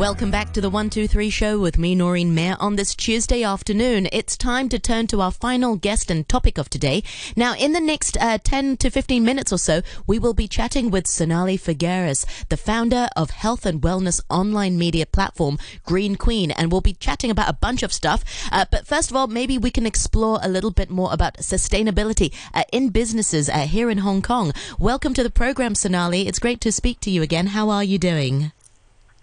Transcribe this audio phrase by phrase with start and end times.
[0.00, 2.56] Welcome back to the 123 show with me, Noreen Mayer.
[2.58, 6.70] On this Tuesday afternoon, it's time to turn to our final guest and topic of
[6.70, 7.02] today.
[7.36, 10.90] Now, in the next uh, 10 to 15 minutes or so, we will be chatting
[10.90, 16.72] with Sonalie Figueiras, the founder of health and wellness online media platform Green Queen, and
[16.72, 18.24] we'll be chatting about a bunch of stuff.
[18.50, 22.34] Uh, but first of all, maybe we can explore a little bit more about sustainability
[22.54, 24.54] uh, in businesses uh, here in Hong Kong.
[24.78, 26.24] Welcome to the program, Sonalie.
[26.24, 27.48] It's great to speak to you again.
[27.48, 28.52] How are you doing?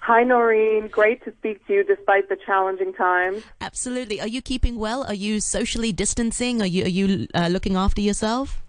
[0.07, 0.87] Hi, Noreen.
[0.87, 3.43] Great to speak to you despite the challenging times.
[3.59, 4.21] Absolutely.
[4.21, 5.03] Are you keeping well?
[5.03, 6.61] Are you socially distancing?
[6.61, 8.61] Are you are you uh, looking after yourself?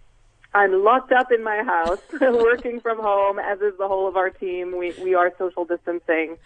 [0.53, 4.31] I'm locked up in my house, working from home, as is the whole of our
[4.31, 4.77] team.
[4.77, 6.39] We we are social distancing.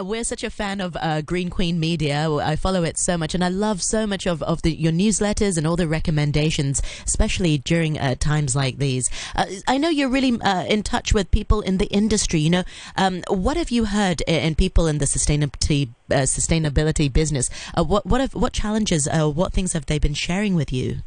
[0.00, 2.30] Uh, we're such a fan of uh, Green Queen Media.
[2.30, 5.58] I follow it so much, and I love so much of, of the, your newsletters
[5.58, 9.10] and all the recommendations, especially during uh, times like these.
[9.36, 12.40] Uh, I know you're really uh, in touch with people in the industry.
[12.40, 12.64] You know,
[12.96, 17.50] um, what have you heard in people in the sustainability uh, sustainability business?
[17.76, 19.08] what what have, what challenges?
[19.10, 21.00] what things have they been sharing with you?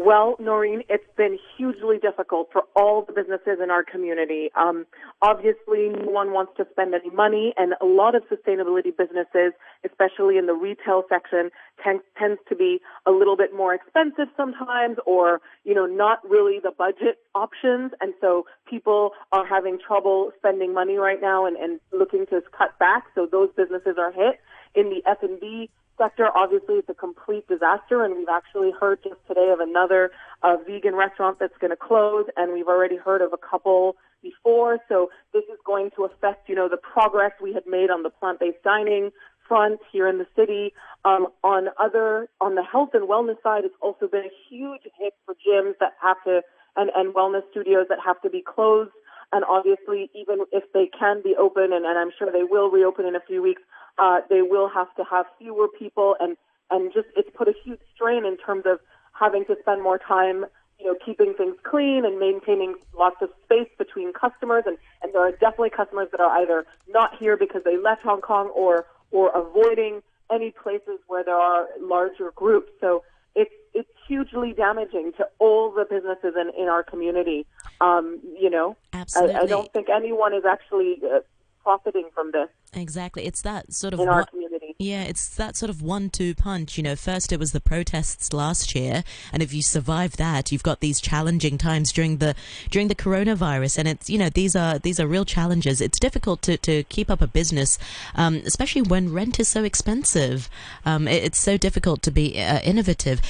[0.00, 4.48] Well, Noreen, it's been hugely difficult for all the businesses in our community.
[4.54, 4.86] Um,
[5.22, 9.54] obviously, no one wants to spend any money, and a lot of sustainability businesses,
[9.84, 11.50] especially in the retail section,
[11.82, 16.60] tend, tends to be a little bit more expensive sometimes, or you know, not really
[16.62, 17.90] the budget options.
[18.00, 22.78] And so people are having trouble spending money right now and, and looking to cut
[22.78, 23.06] back.
[23.16, 24.38] So those businesses are hit.
[24.76, 29.02] In the F and B sector, obviously it's a complete disaster and we've actually heard
[29.02, 30.10] just today of another
[30.42, 34.78] uh, vegan restaurant that's going to close and we've already heard of a couple before.
[34.88, 38.10] So this is going to affect, you know, the progress we had made on the
[38.10, 39.10] plant-based dining
[39.46, 40.72] front here in the city.
[41.04, 45.14] Um, on other, on the health and wellness side, it's also been a huge hit
[45.24, 46.42] for gyms that have to,
[46.76, 48.92] and, and wellness studios that have to be closed.
[49.32, 53.04] And obviously, even if they can be open, and, and I'm sure they will reopen
[53.04, 53.62] in a few weeks,
[53.98, 56.36] uh, they will have to have fewer people and,
[56.70, 58.78] and just it's put a huge strain in terms of
[59.12, 60.44] having to spend more time,
[60.78, 64.64] you know, keeping things clean and maintaining lots of space between customers.
[64.66, 68.20] And, and there are definitely customers that are either not here because they left Hong
[68.20, 72.70] Kong or, or avoiding any places where there are larger groups.
[72.80, 73.02] So
[73.34, 77.46] it's, it's hugely damaging to all the businesses in, in our community.
[77.80, 79.34] Um, you know, Absolutely.
[79.34, 81.20] I, I don't think anyone is actually uh,
[81.68, 82.48] profiting from this.
[82.72, 83.26] Exactly.
[83.26, 84.74] It's that sort of in our community.
[84.78, 86.78] Yeah, it's that sort of one-two punch.
[86.78, 90.62] You know, first it was the protests last year, and if you survive that, you've
[90.62, 92.34] got these challenging times during the
[92.70, 95.82] during the coronavirus, and it's you know these are these are real challenges.
[95.82, 97.78] It's difficult to, to keep up a business,
[98.14, 100.48] um, especially when rent is so expensive.
[100.86, 103.20] Um, it, it's so difficult to be uh, innovative.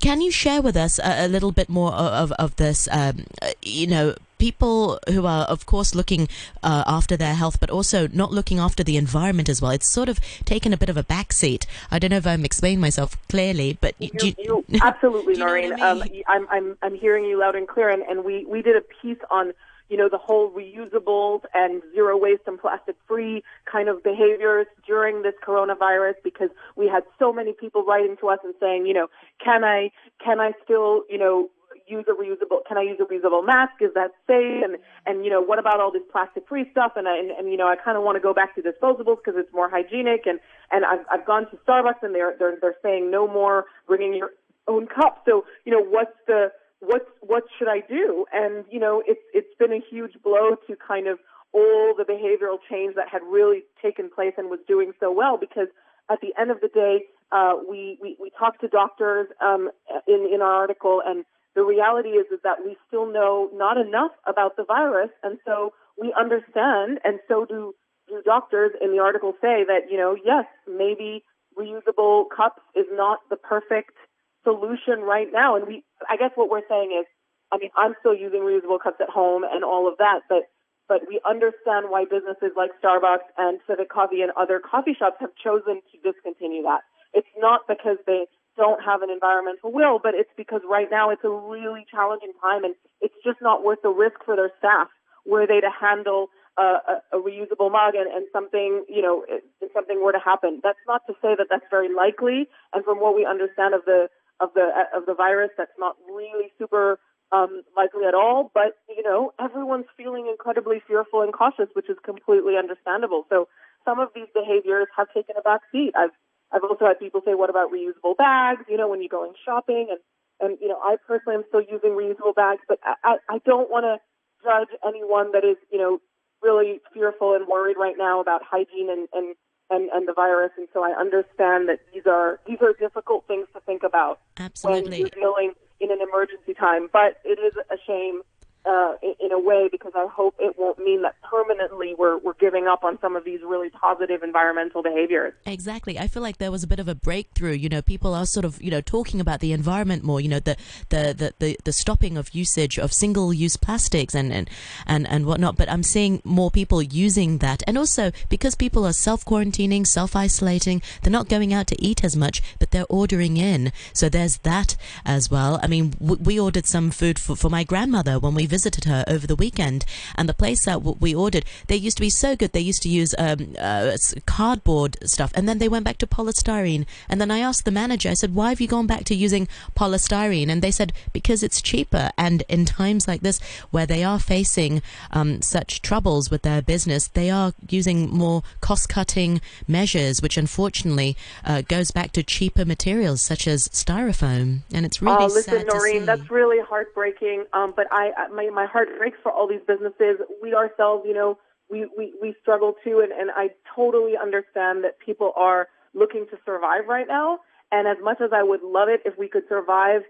[0.00, 3.24] Can you share with us a, a little bit more of, of this, um,
[3.62, 6.28] you know, people who are, of course, looking
[6.62, 9.70] uh, after their health, but also not looking after the environment as well.
[9.70, 11.66] It's sort of taken a bit of a backseat.
[11.90, 15.72] I don't know if I'm explaining myself clearly, but you, you, you absolutely, Noreen.
[15.80, 16.04] I mean?
[16.04, 18.82] um, I'm, I'm, I'm hearing you loud and clear, and, and we, we did a
[19.02, 19.52] piece on
[19.88, 25.22] you know, the whole reusables and zero waste and plastic free kind of behaviors during
[25.22, 29.06] this coronavirus because we had so many people writing to us and saying, you know,
[29.42, 29.90] can I,
[30.22, 31.50] can I still, you know,
[31.86, 33.80] use a reusable, can I use a reusable mask?
[33.80, 34.62] Is that safe?
[34.64, 34.76] And,
[35.06, 36.92] and, you know, what about all this plastic free stuff?
[36.96, 39.18] And, I, and, and, you know, I kind of want to go back to disposables
[39.24, 40.26] because it's more hygienic.
[40.26, 44.14] And, and I've, I've gone to Starbucks and they're, they're, they're saying no more bringing
[44.14, 44.30] your
[44.68, 45.22] own cup.
[45.26, 48.26] So, you know, what's the, what, what should I do?
[48.32, 51.18] And, you know, it's, it's been a huge blow to kind of
[51.52, 55.68] all the behavioral change that had really taken place and was doing so well because
[56.10, 59.70] at the end of the day, uh, we, we, we talked to doctors um,
[60.06, 61.24] in, in our article, and
[61.56, 65.72] the reality is, is that we still know not enough about the virus, and so
[65.98, 67.74] we understand, and so do,
[68.06, 71.24] do doctors in the article say that, you know, yes, maybe
[71.58, 73.96] reusable cups is not the perfect
[74.44, 75.56] solution right now.
[75.56, 77.06] And we, I guess what we're saying is,
[77.50, 80.44] I mean, I'm still using reusable cups at home and all of that, but
[80.88, 85.34] but we understand why businesses like Starbucks and Civic Coffee and other coffee shops have
[85.34, 86.82] chosen to discontinue that.
[87.12, 88.26] It's not because they
[88.56, 92.64] don't have an environmental will, but it's because right now it's a really challenging time
[92.64, 94.88] and it's just not worth the risk for their staff
[95.26, 96.78] were they to handle uh,
[97.12, 99.42] a, a, reusable mug and, and something, you know, if
[99.74, 100.60] something were to happen.
[100.62, 102.48] That's not to say that that's very likely.
[102.72, 104.08] And from what we understand of the,
[104.40, 106.98] of the, of the virus, that's not really super,
[107.32, 108.50] um, likely at all.
[108.54, 113.26] But, you know, everyone's feeling incredibly fearful and cautious, which is completely understandable.
[113.28, 113.48] So
[113.84, 115.92] some of these behaviors have taken a back seat.
[115.96, 116.16] I've
[116.52, 118.62] I've also had people say, what about reusable bags?
[118.68, 119.98] You know, when you're going shopping and,
[120.40, 123.84] and, you know, I personally am still using reusable bags, but I, I, don't want
[123.84, 123.98] to
[124.44, 125.98] judge anyone that is, you know,
[126.42, 129.34] really fearful and worried right now about hygiene and, and,
[129.70, 130.52] and, and the virus.
[130.56, 134.90] And so I understand that these are, these are difficult things to think about Absolutely.
[134.90, 136.88] when you're dealing in an emergency time.
[136.92, 138.22] But it is a shame
[138.66, 142.66] uh, in, a way because I hope it won't mean that permanently we're, we're giving
[142.66, 145.34] up on some of these really positive environmental behaviors.
[145.44, 145.98] Exactly.
[145.98, 147.52] I feel like there was a bit of a breakthrough.
[147.52, 150.40] You know, people are sort of, you know, talking about the environment more, you know,
[150.40, 150.56] the,
[150.88, 154.50] the, the, the, the stopping of usage of single use plastics and, and,
[154.84, 155.56] and, and whatnot.
[155.56, 157.62] But I'm seeing more people using that.
[157.68, 162.02] And also because people are self quarantining, self isolating, they're not going out to eat
[162.02, 163.72] as much, but they're ordering in.
[163.92, 165.60] So there's that as well.
[165.62, 168.84] I mean, w- we ordered some food for, for my grandmother when we visited visited
[168.92, 169.80] her over the weekend,
[170.16, 172.52] and the place that we ordered, they used to be so good.
[172.52, 176.84] They used to use um, uh, cardboard stuff, and then they went back to polystyrene.
[177.10, 179.48] And then I asked the manager, I said, "Why have you gone back to using
[179.80, 183.38] polystyrene?" And they said, "Because it's cheaper." And in times like this,
[183.74, 184.82] where they are facing
[185.18, 191.62] um, such troubles with their business, they are using more cost-cutting measures, which unfortunately uh,
[191.76, 194.46] goes back to cheaper materials such as styrofoam.
[194.74, 197.44] And it's really oh, listen, sad Noreen, that's really heartbreaking.
[197.52, 198.02] Um, but I,
[198.40, 200.18] my my heart breaks for all these businesses.
[200.42, 201.38] We ourselves, you know,
[201.70, 206.38] we, we, we struggle too, and, and I totally understand that people are looking to
[206.44, 207.38] survive right now.
[207.72, 210.02] And as much as I would love it if we could survive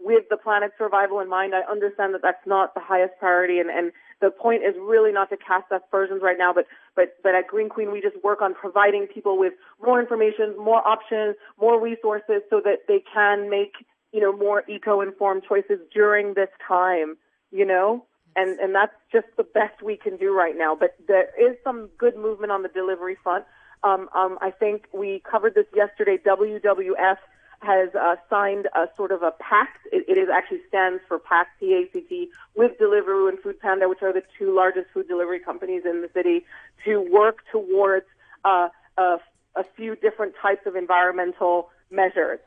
[0.00, 3.58] with the planet's survival in mind, I understand that that's not the highest priority.
[3.58, 3.92] And, and
[4.22, 6.66] the point is really not to cast aspersions right now, but,
[6.96, 9.52] but, but at Green Queen, we just work on providing people with
[9.84, 13.74] more information, more options, more resources so that they can make,
[14.12, 17.16] you know, more eco-informed choices during this time
[17.54, 18.04] you know?
[18.36, 20.74] And, and that's just the best we can do right now.
[20.74, 23.44] But there is some good movement on the delivery front.
[23.84, 26.18] Um, um, I think we covered this yesterday.
[26.18, 27.18] WWF
[27.60, 29.86] has uh, signed a sort of a pact.
[29.92, 34.12] It, it is actually stands for PACT, P-A-C-T, with Deliveroo and Food Panda, which are
[34.12, 36.44] the two largest food delivery companies in the city,
[36.84, 38.06] to work towards
[38.44, 38.68] uh,
[38.98, 39.18] a,
[39.54, 42.40] a few different types of environmental measures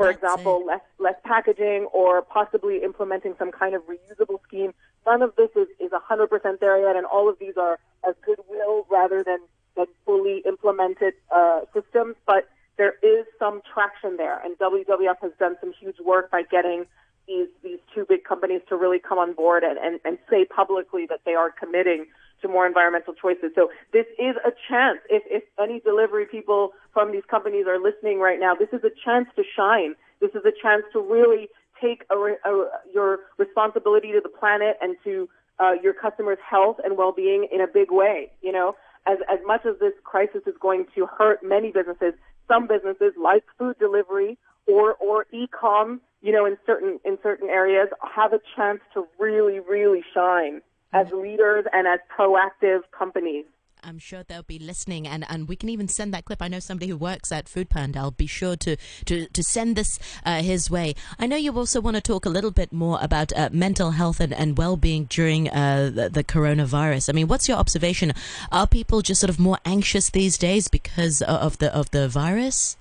[0.00, 0.66] for That's example, it.
[0.66, 4.72] less less packaging or possibly implementing some kind of reusable scheme.
[5.06, 8.86] None of this is is 100% there yet, and all of these are as goodwill
[8.90, 9.40] rather than
[9.76, 12.16] than fully implemented uh, systems.
[12.26, 12.48] But
[12.78, 16.86] there is some traction there, and WWF has done some huge work by getting
[17.28, 21.04] these these two big companies to really come on board and, and, and say publicly
[21.10, 22.06] that they are committing
[22.42, 23.52] to more environmental choices.
[23.54, 24.98] So this is a chance.
[25.08, 28.90] If, if any delivery people from these companies are listening right now, this is a
[29.04, 29.94] chance to shine.
[30.20, 31.48] This is a chance to really
[31.80, 35.28] take a, a, your responsibility to the planet and to
[35.58, 38.30] uh, your customers' health and well-being in a big way.
[38.42, 38.76] You know,
[39.06, 42.14] as as much as this crisis is going to hurt many businesses,
[42.48, 47.88] some businesses like food delivery or or e-com, you know, in certain in certain areas,
[48.14, 50.60] have a chance to really really shine
[50.92, 53.44] as leaders and as proactive companies.
[53.82, 56.42] I'm sure they'll be listening, and, and we can even send that clip.
[56.42, 58.00] I know somebody who works at Food Panda.
[58.00, 58.76] I'll be sure to
[59.06, 60.94] to, to send this uh, his way.
[61.18, 64.20] I know you also want to talk a little bit more about uh, mental health
[64.20, 67.08] and, and well being during uh, the, the, coronavirus.
[67.08, 68.12] I mean, what's your observation?
[68.52, 72.76] Are people just sort of more anxious these days because of the of the virus?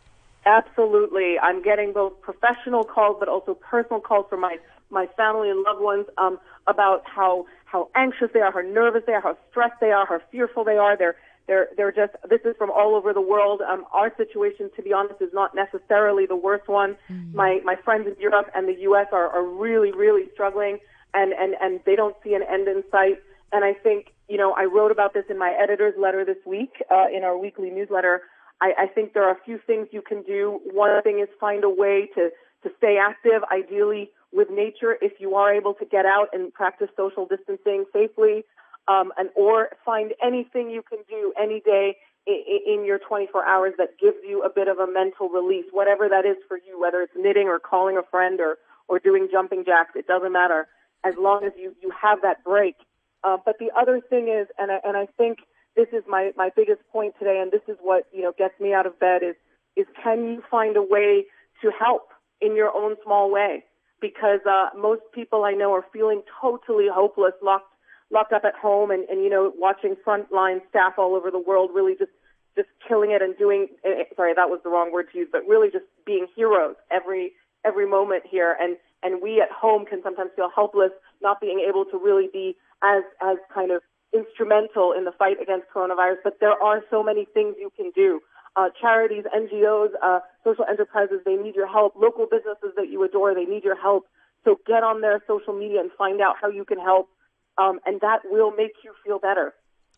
[0.45, 4.57] Absolutely, I'm getting both professional calls, but also personal calls from my
[4.89, 9.13] my family and loved ones um, about how how anxious they are, how nervous they
[9.13, 10.97] are, how stressed they are, how fearful they are.
[10.97, 11.15] They're
[11.47, 13.61] they're they're just this is from all over the world.
[13.61, 16.95] Um, our situation, to be honest, is not necessarily the worst one.
[17.09, 17.35] Mm-hmm.
[17.35, 19.07] My my friends in Europe and the U.S.
[19.11, 20.79] are are really really struggling,
[21.13, 23.19] and and and they don't see an end in sight.
[23.51, 26.73] And I think you know I wrote about this in my editor's letter this week
[26.91, 28.21] uh, in our weekly newsletter.
[28.61, 30.59] I, I think there are a few things you can do.
[30.65, 32.29] One thing is find a way to
[32.63, 36.89] to stay active, ideally with nature if you are able to get out and practice
[36.95, 38.43] social distancing safely,
[38.87, 41.95] um, and or find anything you can do any day
[42.25, 46.09] in, in your 24 hours that gives you a bit of a mental release, whatever
[46.09, 48.57] that is for you, whether it's knitting or calling a friend or
[48.87, 50.67] or doing jumping jacks, it doesn't matter
[51.05, 52.75] as long as you you have that break.
[53.23, 55.39] Uh, but the other thing is, and I, and I think
[55.75, 58.73] this is my my biggest point today, and this is what you know gets me
[58.73, 59.35] out of bed is
[59.75, 61.25] is can you find a way
[61.61, 62.09] to help
[62.41, 63.63] in your own small way?
[64.01, 67.73] Because uh, most people I know are feeling totally hopeless, locked
[68.11, 71.71] locked up at home, and, and you know watching frontline staff all over the world
[71.73, 72.11] really just
[72.55, 73.67] just killing it and doing.
[73.85, 77.33] Uh, sorry, that was the wrong word to use, but really just being heroes every
[77.65, 78.55] every moment here.
[78.59, 80.91] And and we at home can sometimes feel helpless,
[81.21, 83.81] not being able to really be as as kind of
[84.13, 86.17] instrumental in the fight against coronavirus.
[86.23, 88.21] But there are so many things you can do
[88.55, 91.95] uh, charities, NGOs, uh, social enterprises, they need your help.
[91.95, 94.05] Local businesses that you adore, they need your help.
[94.45, 97.09] So get on their social media and find out how you can help,
[97.57, 99.53] um, and that will make you feel better.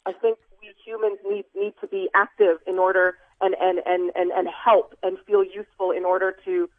[0.05, 4.31] I think we humans need need to be active in order and and and and,
[4.31, 6.69] and help and feel useful in order to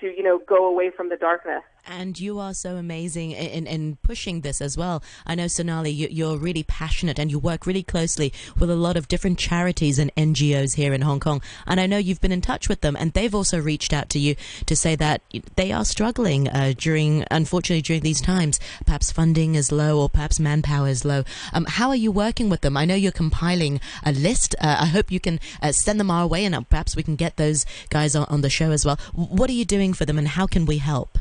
[0.00, 1.62] to you know go away from the darkness.
[1.84, 5.02] And you are so amazing in, in pushing this as well.
[5.26, 8.96] I know, Sonalie, you, are really passionate and you work really closely with a lot
[8.96, 11.42] of different charities and NGOs here in Hong Kong.
[11.66, 14.20] And I know you've been in touch with them and they've also reached out to
[14.20, 14.36] you
[14.66, 15.22] to say that
[15.56, 18.60] they are struggling uh, during, unfortunately, during these times.
[18.86, 21.24] Perhaps funding is low or perhaps manpower is low.
[21.52, 22.76] Um, how are you working with them?
[22.76, 24.54] I know you're compiling a list.
[24.60, 27.16] Uh, I hope you can uh, send them our way and uh, perhaps we can
[27.16, 29.00] get those guys on, on the show as well.
[29.14, 31.18] What are you doing for them and how can we help?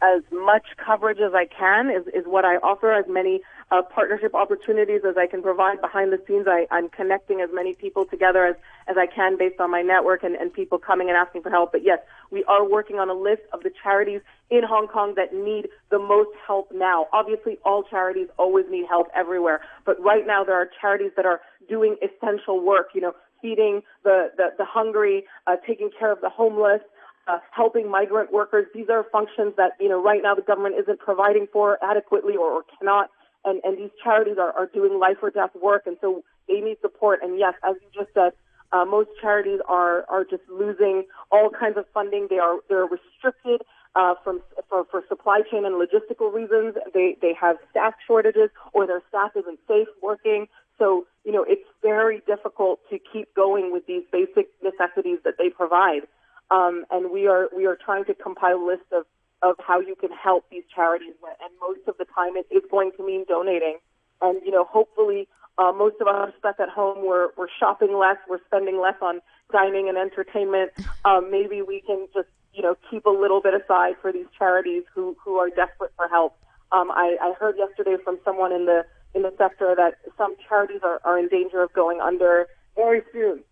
[0.00, 3.40] As much coverage as I can is, is what I offer, as many
[3.70, 6.46] uh, partnership opportunities as I can provide behind the scenes.
[6.48, 10.22] I, I'm connecting as many people together as, as I can based on my network
[10.22, 11.72] and, and people coming and asking for help.
[11.72, 11.98] But yes,
[12.30, 15.98] we are working on a list of the charities in Hong Kong that need the
[15.98, 17.06] most help now.
[17.12, 19.60] Obviously, all charities always need help everywhere.
[19.84, 23.12] But right now, there are charities that are doing essential work, you know,
[23.42, 26.80] feeding the, the, the hungry, uh, taking care of the homeless,
[27.28, 28.66] uh, helping migrant workers.
[28.74, 32.50] These are functions that, you know, right now the government isn't providing for adequately or,
[32.50, 33.10] or cannot.
[33.44, 35.82] And, and these charities are, are doing life or death work.
[35.86, 37.20] And so they need support.
[37.22, 38.32] And yes, as you just said,
[38.72, 42.26] uh, most charities are, are just losing all kinds of funding.
[42.28, 43.62] They are, they're restricted,
[43.94, 46.74] uh, from, for, for supply chain and logistical reasons.
[46.92, 50.46] They, they have staff shortages or their staff isn't safe working.
[50.78, 55.50] So, you know, it's very difficult to keep going with these basic necessities that they
[55.50, 56.02] provide.
[56.50, 59.04] Um, and we are we are trying to compile a list of
[59.42, 61.14] of how you can help these charities.
[61.22, 63.78] And most of the time, it is going to mean donating.
[64.20, 65.28] And you know, hopefully,
[65.58, 67.04] uh, most of us are at home.
[67.04, 68.16] We're we're shopping less.
[68.28, 69.20] We're spending less on
[69.52, 70.72] dining and entertainment.
[71.04, 74.84] Um, maybe we can just you know keep a little bit aside for these charities
[74.94, 76.36] who who are desperate for help.
[76.70, 80.80] Um, I, I heard yesterday from someone in the in the sector that some charities
[80.82, 83.42] are, are in danger of going under very soon.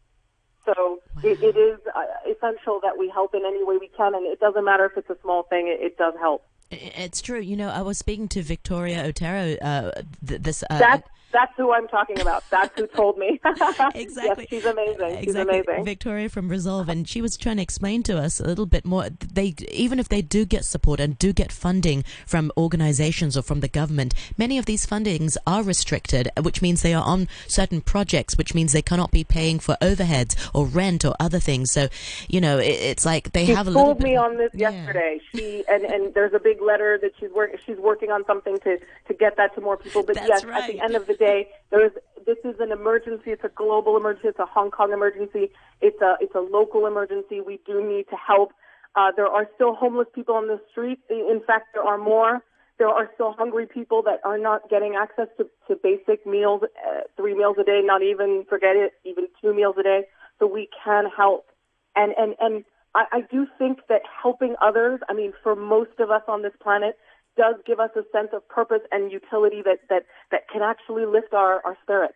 [0.66, 1.22] So wow.
[1.22, 4.40] it, it is uh, essential that we help in any way we can, and it
[4.40, 6.44] doesn't matter if it's a small thing; it, it does help.
[6.70, 7.40] It's true.
[7.40, 9.54] You know, I was speaking to Victoria Otero.
[9.54, 9.92] Uh,
[10.26, 12.44] th- this uh, that's that's who I'm talking about.
[12.50, 13.40] That's who told me.
[13.94, 14.46] exactly.
[14.50, 15.18] Yes, she's amazing.
[15.18, 15.60] She's exactly.
[15.60, 15.84] amazing.
[15.84, 19.08] Victoria from Resolve, and she was trying to explain to us a little bit more.
[19.10, 23.60] They even if they do get support and do get funding from organizations or from
[23.60, 28.38] the government, many of these fundings are restricted, which means they are on certain projects,
[28.38, 31.72] which means they cannot be paying for overheads or rent or other things.
[31.72, 31.88] So,
[32.28, 33.84] you know, it, it's like they she have a little.
[33.84, 34.70] She told me on this yeah.
[34.70, 35.20] yesterday.
[35.34, 37.58] She and and there's a big letter that she's working.
[37.66, 38.78] She's working on something to
[39.08, 40.02] to get that to more people.
[40.02, 40.62] But That's yes, right.
[40.62, 41.92] at the end of the day, there is
[42.26, 43.30] this is an emergency.
[43.30, 44.28] It's a global emergency.
[44.28, 45.50] It's a Hong Kong emergency.
[45.80, 47.40] It's a it's a local emergency.
[47.40, 48.52] We do need to help.
[48.94, 51.00] Uh, there are still homeless people on the street.
[51.10, 52.42] In fact, there are more.
[52.78, 57.00] There are still hungry people that are not getting access to, to basic meals, uh,
[57.16, 60.02] three meals a day, not even, forget it, even two meals a day.
[60.38, 61.46] So we can help.
[61.94, 66.10] And, and, and I, I do think that helping others, I mean, for most of
[66.10, 66.98] us on this planet,
[67.36, 71.32] does give us a sense of purpose and utility that, that, that can actually lift
[71.32, 72.14] our, our spirits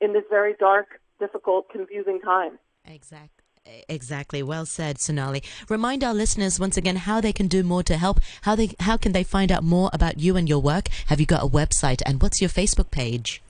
[0.00, 2.58] in this very dark, difficult, confusing time.
[2.84, 3.44] Exactly.
[3.88, 4.42] Exactly.
[4.42, 5.44] Well said, Sonalie.
[5.68, 8.18] Remind our listeners once again how they can do more to help.
[8.42, 10.88] How they how can they find out more about you and your work?
[11.06, 12.00] Have you got a website?
[12.06, 13.42] And what's your Facebook page?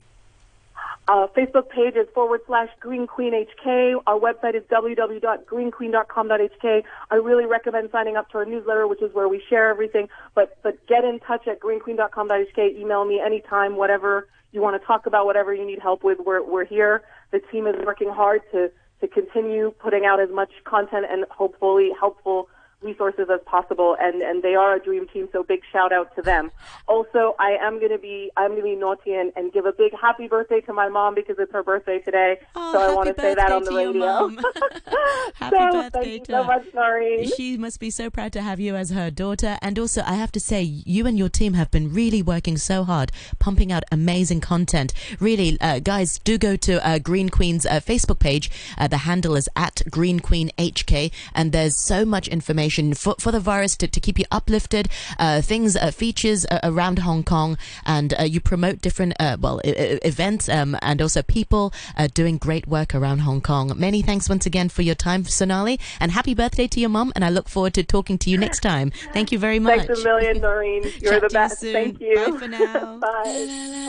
[1.07, 3.95] Uh, Facebook page is forward slash Green Queen HK.
[4.05, 6.83] Our website is www.greenqueen.com.hk.
[7.09, 10.09] I really recommend signing up to our newsletter, which is where we share everything.
[10.35, 12.77] But but get in touch at greenqueen.com.hk.
[12.77, 16.19] Email me anytime, whatever you want to talk about, whatever you need help with.
[16.23, 17.01] We're we're here.
[17.31, 18.69] The team is working hard to
[19.01, 22.47] to continue putting out as much content and hopefully helpful
[22.81, 26.21] resources as possible and and they are a dream team so big shout out to
[26.21, 26.51] them.
[26.87, 29.71] Also i am going to be i'm going to be naughty and, and give a
[29.71, 32.39] big happy birthday to my mom because it's her birthday today.
[32.55, 34.29] Oh, so i want to say that on the radio.
[35.35, 37.31] happy so, birthday to you so much Noreen.
[37.37, 39.57] she must be so proud to have you as her daughter.
[39.61, 42.83] And also i have to say you and your team have been really working so
[42.83, 44.93] hard pumping out amazing content.
[45.19, 48.49] Really uh, guys do go to uh, green queen's uh, facebook page.
[48.77, 53.15] Uh, the handle is at green queen hk and there's so much information information for,
[53.19, 54.87] for the virus to, to keep you uplifted,
[55.19, 59.61] uh, things, uh, features uh, around Hong Kong, and uh, you promote different, uh, well,
[59.65, 63.73] I- events um, and also people uh, doing great work around Hong Kong.
[63.75, 67.25] Many thanks once again for your time, Sonalie, and happy birthday to your mom, and
[67.25, 68.91] I look forward to talking to you next time.
[69.13, 69.87] Thank you very much.
[69.87, 70.83] Thanks a million, Noreen.
[70.99, 71.63] You're Chat the best.
[71.63, 72.15] You Thank you.
[72.15, 72.97] Bye for now.
[73.01, 73.87] Bye.